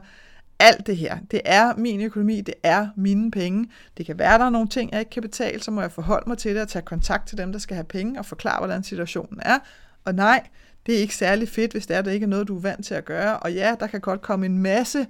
alt 0.58 0.86
det 0.86 0.96
her. 0.96 1.18
Det 1.30 1.40
er 1.44 1.76
min 1.76 2.00
økonomi, 2.00 2.40
det 2.40 2.54
er 2.62 2.88
mine 2.96 3.30
penge. 3.30 3.70
Det 3.96 4.06
kan 4.06 4.18
være, 4.18 4.38
der 4.38 4.44
er 4.44 4.50
nogle 4.50 4.68
ting, 4.68 4.92
jeg 4.92 5.00
ikke 5.00 5.10
kan 5.10 5.22
betale, 5.22 5.62
så 5.62 5.70
må 5.70 5.80
jeg 5.80 5.92
forholde 5.92 6.28
mig 6.28 6.38
til 6.38 6.54
det 6.54 6.62
og 6.62 6.68
tage 6.68 6.82
kontakt 6.82 7.28
til 7.28 7.38
dem, 7.38 7.52
der 7.52 7.58
skal 7.58 7.74
have 7.74 7.84
penge 7.84 8.18
og 8.18 8.26
forklare, 8.26 8.58
hvordan 8.58 8.82
situationen 8.82 9.40
er. 9.42 9.58
Og 10.04 10.14
nej, 10.14 10.46
det 10.86 10.94
er 10.94 10.98
ikke 10.98 11.16
særlig 11.16 11.48
fedt, 11.48 11.72
hvis 11.72 11.86
det 11.86 11.96
er, 11.96 12.02
der 12.02 12.10
ikke 12.10 12.24
er 12.24 12.28
noget, 12.28 12.48
du 12.48 12.56
er 12.56 12.60
vant 12.60 12.86
til 12.86 12.94
at 12.94 13.04
gøre. 13.04 13.38
Og 13.38 13.52
ja, 13.52 13.74
der 13.80 13.86
kan 13.86 14.00
godt 14.00 14.22
komme 14.22 14.46
en 14.46 14.58
masse 14.58 15.06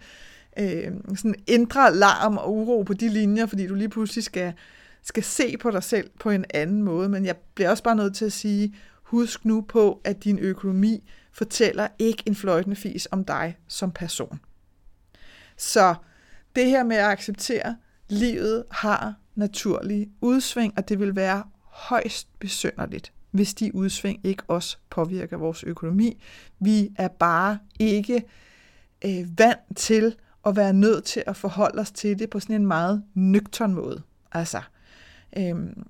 øh, 0.58 0.92
sådan 1.08 1.34
indre 1.46 1.94
larm 1.94 2.36
og 2.36 2.56
uro 2.56 2.82
på 2.82 2.94
de 2.94 3.08
linjer, 3.08 3.46
fordi 3.46 3.66
du 3.66 3.74
lige 3.74 3.88
pludselig 3.88 4.24
skal, 4.24 4.52
skal 5.02 5.22
se 5.22 5.56
på 5.56 5.70
dig 5.70 5.82
selv 5.82 6.10
på 6.20 6.30
en 6.30 6.44
anden 6.54 6.82
måde. 6.82 7.08
Men 7.08 7.24
jeg 7.24 7.36
bliver 7.54 7.70
også 7.70 7.82
bare 7.82 7.96
nødt 7.96 8.16
til 8.16 8.24
at 8.24 8.32
sige, 8.32 8.74
husk 9.02 9.44
nu 9.44 9.60
på, 9.60 10.00
at 10.04 10.24
din 10.24 10.38
økonomi 10.38 11.10
fortæller 11.32 11.88
ikke 11.98 12.22
en 12.26 12.34
fløjtende 12.34 12.76
fis 12.76 13.08
om 13.10 13.24
dig 13.24 13.56
som 13.68 13.92
person. 13.92 14.40
Så 15.56 15.94
det 16.56 16.66
her 16.66 16.82
med 16.82 16.96
at 16.96 17.04
acceptere, 17.04 17.76
livet 18.08 18.64
har 18.70 19.14
naturlige 19.34 20.10
udsving, 20.20 20.72
og 20.76 20.88
det 20.88 21.00
vil 21.00 21.16
være 21.16 21.44
højst 21.62 22.38
besynderligt, 22.38 23.12
hvis 23.30 23.54
de 23.54 23.74
udsving 23.74 24.20
ikke 24.24 24.42
også 24.48 24.76
påvirker 24.90 25.36
vores 25.36 25.64
økonomi. 25.64 26.22
Vi 26.58 26.90
er 26.96 27.08
bare 27.08 27.58
ikke 27.78 28.24
øh, 29.04 29.38
vant 29.38 29.76
til 29.76 30.16
at 30.46 30.56
være 30.56 30.72
nødt 30.72 31.04
til 31.04 31.22
at 31.26 31.36
forholde 31.36 31.80
os 31.80 31.90
til 31.90 32.18
det 32.18 32.30
på 32.30 32.40
sådan 32.40 32.56
en 32.56 32.66
meget 32.66 33.02
nøgtern 33.14 33.74
måde. 33.74 34.02
Altså, 34.32 34.62
øhm, 35.36 35.86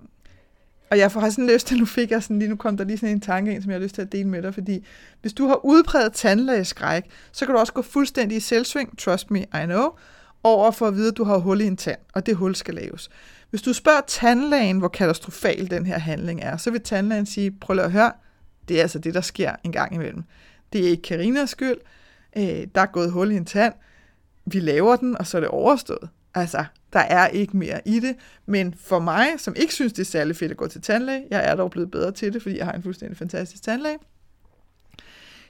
og 0.90 0.99
jeg 0.99 1.12
får 1.12 1.28
sådan 1.30 1.50
lyst 1.50 1.66
til, 1.66 1.78
nu 1.78 1.85
fik 1.85 2.11
jeg 2.11 2.23
sådan 2.23 2.38
lige, 2.38 2.49
nu 2.49 2.57
kom 2.57 2.76
der 2.76 2.85
lige 2.85 2.99
sådan 2.99 3.14
en 3.14 3.21
tanke 3.21 3.52
ind, 3.52 3.62
som 3.62 3.71
jeg 3.71 3.78
har 3.78 3.83
lyst 3.83 3.95
til 3.95 4.02
at 4.02 4.12
dele 4.12 4.28
med 4.28 4.42
dig, 4.42 4.54
fordi 4.54 4.85
hvis 5.21 5.33
du 5.33 5.47
har 5.47 5.64
udpræget 5.64 6.12
tandlægeskræk, 6.12 7.04
så 7.33 7.47
kan 7.47 7.54
du 7.54 7.61
også 7.61 7.73
gå 7.73 7.83
fuldstændig 7.83 8.37
i 8.37 8.40
selvsving, 8.40 8.99
trust 8.99 9.30
me, 9.30 9.40
I 9.40 9.64
know, 9.64 9.90
over 10.45 10.71
for 10.71 10.87
at 10.87 10.95
vide, 10.95 11.09
at 11.09 11.16
du 11.16 11.25
har 11.25 11.38
hul 11.38 11.61
i 11.61 11.66
en 11.66 11.76
tand, 11.76 11.99
og 12.14 12.26
det 12.26 12.37
hul 12.37 12.54
skal 12.54 12.75
laves. 12.75 13.11
Hvis 13.50 13.62
du 13.62 13.73
spørger 13.73 14.00
tandlægen, 14.07 14.78
hvor 14.78 14.88
katastrofal 14.88 15.71
den 15.71 15.87
her 15.87 15.99
handling 15.99 16.40
er, 16.42 16.57
så 16.57 16.71
vil 16.71 16.80
tandlægen 16.80 17.26
sige, 17.26 17.50
prøv 17.50 17.75
lige 17.75 17.85
at 17.85 17.92
høre, 17.92 18.12
det 18.68 18.78
er 18.78 18.83
altså 18.83 18.99
det, 18.99 19.14
der 19.14 19.21
sker 19.21 19.52
en 19.64 19.73
gang 19.73 19.95
imellem. 19.95 20.25
Det 20.73 20.85
er 20.85 20.88
ikke 20.88 21.02
Karinas 21.02 21.50
skyld, 21.50 21.76
øh, 22.37 22.66
der 22.75 22.80
er 22.80 22.87
gået 22.87 23.12
hul 23.12 23.33
i 23.33 23.37
en 23.37 23.45
tand, 23.45 23.75
vi 24.47 24.61
laver 24.61 24.97
den, 24.97 25.18
og 25.18 25.26
så 25.26 25.37
er 25.37 25.40
det 25.40 25.50
overstået. 25.50 26.09
Altså, 26.35 26.64
der 26.92 27.00
er 27.00 27.28
ikke 27.28 27.57
mere 27.57 27.80
i 27.85 28.00
det. 28.00 28.16
Men 28.47 28.75
for 28.80 28.99
mig, 28.99 29.28
som 29.38 29.54
ikke 29.57 29.75
synes, 29.75 29.92
det 29.92 30.00
er 30.00 30.07
særlig 30.07 30.37
fedt 30.37 30.50
at 30.50 30.57
gå 30.57 30.66
til 30.66 30.80
tandlæge, 30.80 31.26
jeg 31.30 31.45
er 31.45 31.54
dog 31.54 31.71
blevet 31.71 31.90
bedre 31.90 32.12
til 32.12 32.33
det, 32.33 32.42
fordi 32.42 32.59
jeg 32.59 32.66
har 32.66 32.73
en 32.73 32.83
fuldstændig 32.83 33.18
fantastisk 33.18 33.62
tandlæge, 33.62 33.99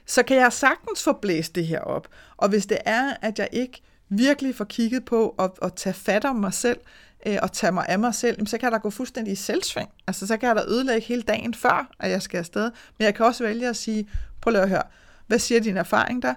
så 0.05 0.23
kan 0.23 0.37
jeg 0.37 0.53
sagtens 0.53 1.03
få 1.03 1.13
blæst 1.13 1.55
det 1.55 1.67
her 1.67 1.79
op. 1.79 2.07
Og 2.37 2.49
hvis 2.49 2.65
det 2.65 2.77
er, 2.85 3.13
at 3.21 3.39
jeg 3.39 3.49
ikke 3.51 3.81
virkelig 4.09 4.55
får 4.55 4.65
kigget 4.65 5.05
på 5.05 5.35
at, 5.39 5.51
at 5.61 5.73
tage 5.73 5.93
fat 5.93 6.25
om 6.25 6.35
mig 6.35 6.53
selv, 6.53 6.79
øh, 7.25 7.37
og 7.41 7.51
tage 7.51 7.71
mig 7.71 7.85
af 7.89 7.99
mig 7.99 8.15
selv, 8.15 8.47
så 8.47 8.57
kan 8.57 8.71
der 8.71 8.77
gå 8.77 8.89
fuldstændig 8.89 9.31
i 9.31 9.35
selvsving. 9.35 9.89
Altså, 10.07 10.27
så 10.27 10.37
kan 10.37 10.47
jeg 10.47 10.55
da 10.55 10.61
ødelægge 10.67 11.07
hele 11.07 11.21
dagen 11.21 11.53
før, 11.53 11.91
at 11.99 12.11
jeg 12.11 12.21
skal 12.21 12.37
afsted. 12.37 12.71
Men 12.97 13.05
jeg 13.05 13.15
kan 13.15 13.25
også 13.25 13.43
vælge 13.43 13.69
at 13.69 13.75
sige, 13.75 14.09
prøv 14.41 14.51
lige 14.51 14.61
at 14.61 14.69
høre, 14.69 14.83
hvad 15.27 15.39
siger 15.39 15.61
din 15.61 15.77
erfaring 15.77 16.21
der? 16.21 16.33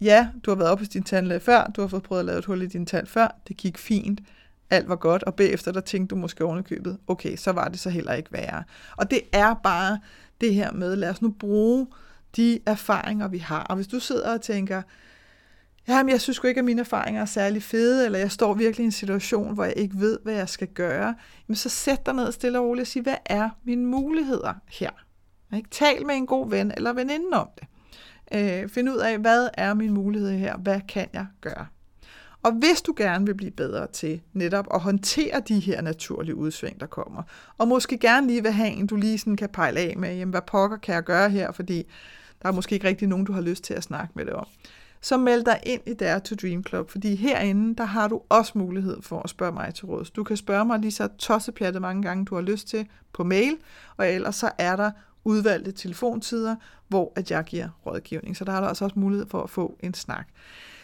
Ja, 0.00 0.28
du 0.44 0.50
har 0.50 0.56
været 0.56 0.70
op 0.70 0.78
hos 0.78 0.88
din 0.88 1.02
tandlæge 1.02 1.40
før, 1.40 1.66
du 1.76 1.80
har 1.80 1.88
fået 1.88 2.02
prøvet 2.02 2.20
at 2.20 2.26
lave 2.26 2.38
et 2.38 2.44
hul 2.44 2.62
i 2.62 2.66
din 2.66 2.86
tand 2.86 3.06
før, 3.06 3.28
det 3.48 3.56
gik 3.56 3.78
fint, 3.78 4.20
alt 4.70 4.88
var 4.88 4.96
godt, 4.96 5.22
og 5.22 5.34
bagefter 5.34 5.72
der 5.72 5.80
tænkte 5.80 6.14
du 6.14 6.20
måske 6.20 6.44
ovenikøbet, 6.44 6.98
okay, 7.06 7.36
så 7.36 7.52
var 7.52 7.68
det 7.68 7.80
så 7.80 7.90
heller 7.90 8.12
ikke 8.12 8.32
værre. 8.32 8.64
Og 8.96 9.10
det 9.10 9.20
er 9.32 9.54
bare 9.54 9.98
det 10.40 10.54
her 10.54 10.72
med, 10.72 10.96
lad 10.96 11.10
os 11.10 11.22
nu 11.22 11.30
bruge 11.30 11.86
de 12.36 12.58
erfaringer, 12.66 13.28
vi 13.28 13.38
har. 13.38 13.62
Og 13.62 13.76
hvis 13.76 13.86
du 13.86 14.00
sidder 14.00 14.34
og 14.34 14.42
tænker, 14.42 14.82
jamen 15.88 16.10
jeg 16.10 16.20
synes 16.20 16.40
ikke, 16.44 16.58
at 16.58 16.64
mine 16.64 16.80
erfaringer 16.80 17.20
er 17.20 17.26
særlig 17.26 17.62
fede, 17.62 18.04
eller 18.04 18.18
jeg 18.18 18.30
står 18.30 18.54
virkelig 18.54 18.84
i 18.84 18.86
en 18.86 18.92
situation, 18.92 19.54
hvor 19.54 19.64
jeg 19.64 19.74
ikke 19.76 20.00
ved, 20.00 20.18
hvad 20.22 20.34
jeg 20.34 20.48
skal 20.48 20.68
gøre, 20.68 21.14
jamen 21.48 21.56
så 21.56 21.68
sæt 21.68 22.06
dig 22.06 22.14
ned 22.14 22.32
stille 22.32 22.58
og 22.58 22.64
roligt 22.64 22.82
og 22.82 22.86
sig, 22.86 23.02
hvad 23.02 23.16
er 23.26 23.50
mine 23.64 23.86
muligheder 23.86 24.54
her? 24.70 24.90
Ikke? 25.56 25.70
Tal 25.70 26.06
med 26.06 26.14
en 26.14 26.26
god 26.26 26.50
ven 26.50 26.72
eller 26.76 26.92
veninde 26.92 27.28
om 27.32 27.48
det. 27.60 27.68
Øh, 28.34 28.68
finde 28.68 28.92
ud 28.92 28.98
af, 28.98 29.18
hvad 29.18 29.48
er 29.54 29.74
min 29.74 29.92
mulighed 29.92 30.30
her? 30.30 30.56
Hvad 30.56 30.80
kan 30.88 31.06
jeg 31.12 31.26
gøre? 31.40 31.66
Og 32.42 32.52
hvis 32.52 32.82
du 32.82 32.94
gerne 32.96 33.26
vil 33.26 33.34
blive 33.34 33.50
bedre 33.50 33.86
til 33.86 34.20
netop 34.32 34.66
at 34.74 34.80
håndtere 34.80 35.42
de 35.48 35.60
her 35.60 35.80
naturlige 35.80 36.34
udsving, 36.34 36.80
der 36.80 36.86
kommer, 36.86 37.22
og 37.58 37.68
måske 37.68 37.98
gerne 37.98 38.26
lige 38.26 38.42
vil 38.42 38.52
have 38.52 38.68
en, 38.68 38.86
du 38.86 38.96
lige 38.96 39.18
sådan 39.18 39.36
kan 39.36 39.48
pejle 39.48 39.80
af 39.80 39.94
med, 39.96 40.16
jamen 40.16 40.30
hvad 40.30 40.42
pokker 40.46 40.76
kan 40.76 40.94
jeg 40.94 41.04
gøre 41.04 41.30
her, 41.30 41.52
fordi 41.52 41.82
der 42.42 42.48
er 42.48 42.52
måske 42.52 42.74
ikke 42.74 42.88
rigtig 42.88 43.08
nogen, 43.08 43.24
du 43.24 43.32
har 43.32 43.40
lyst 43.40 43.64
til 43.64 43.74
at 43.74 43.82
snakke 43.82 44.12
med 44.14 44.24
det 44.24 44.32
om, 44.32 44.46
så 45.00 45.16
meld 45.16 45.44
dig 45.44 45.60
ind 45.66 45.80
i 45.86 45.94
Dare 45.94 46.20
to 46.20 46.34
Dream 46.42 46.64
Club, 46.64 46.90
fordi 46.90 47.14
herinde, 47.14 47.76
der 47.76 47.84
har 47.84 48.08
du 48.08 48.20
også 48.28 48.52
mulighed 48.54 49.02
for 49.02 49.20
at 49.20 49.30
spørge 49.30 49.52
mig 49.52 49.74
til 49.74 49.86
råds. 49.86 50.10
Du 50.10 50.24
kan 50.24 50.36
spørge 50.36 50.64
mig 50.64 50.78
lige 50.78 50.92
så 50.92 51.08
tossepjattet 51.18 51.82
mange 51.82 52.02
gange, 52.02 52.24
du 52.24 52.34
har 52.34 52.42
lyst 52.42 52.68
til 52.68 52.86
på 53.12 53.24
mail, 53.24 53.56
og 53.96 54.08
ellers 54.08 54.36
så 54.36 54.50
er 54.58 54.76
der 54.76 54.90
udvalgte 55.24 55.72
telefontider, 55.72 56.56
hvor 56.88 57.12
at 57.16 57.30
jeg 57.30 57.44
giver 57.44 57.68
rådgivning. 57.86 58.36
Så 58.36 58.44
der 58.44 58.52
er 58.52 58.60
der 58.60 58.68
altså 58.68 58.84
også 58.84 58.98
mulighed 58.98 59.26
for 59.26 59.42
at 59.42 59.50
få 59.50 59.78
en 59.80 59.94
snak. 59.94 60.28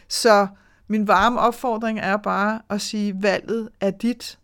Så 0.08 0.46
min 0.88 1.08
varme 1.08 1.40
opfordring 1.40 1.98
er 1.98 2.16
bare 2.16 2.60
at 2.70 2.80
sige, 2.80 3.22
valget 3.22 3.68
er 3.80 3.90
dit, 3.90 4.38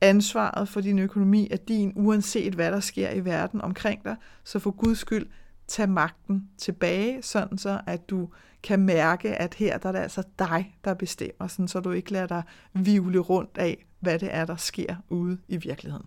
ansvaret 0.00 0.68
for 0.68 0.80
din 0.80 0.98
økonomi 0.98 1.48
er 1.50 1.56
din, 1.56 1.92
uanset 1.96 2.54
hvad 2.54 2.72
der 2.72 2.80
sker 2.80 3.10
i 3.10 3.24
verden 3.24 3.60
omkring 3.60 4.04
dig. 4.04 4.16
Så 4.44 4.58
for 4.58 4.70
guds 4.70 4.98
skyld, 4.98 5.26
tag 5.66 5.88
magten 5.88 6.48
tilbage, 6.58 7.22
sådan 7.22 7.58
så 7.58 7.80
at 7.86 8.10
du 8.10 8.28
kan 8.62 8.80
mærke, 8.80 9.34
at 9.34 9.54
her 9.54 9.78
der 9.78 9.88
er 9.88 9.92
det 9.92 9.98
altså 9.98 10.22
dig, 10.38 10.76
der 10.84 10.94
bestemmer, 10.94 11.46
sådan 11.46 11.68
så 11.68 11.80
du 11.80 11.90
ikke 11.90 12.12
lader 12.12 12.26
dig 12.26 12.42
vivle 12.72 13.18
rundt 13.18 13.58
af, 13.58 13.86
hvad 14.00 14.18
det 14.18 14.34
er, 14.34 14.44
der 14.44 14.56
sker 14.56 14.96
ude 15.08 15.38
i 15.48 15.56
virkeligheden. 15.56 16.06